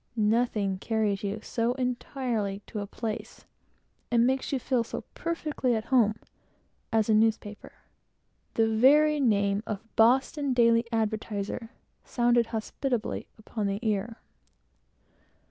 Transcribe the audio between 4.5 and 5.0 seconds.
you feel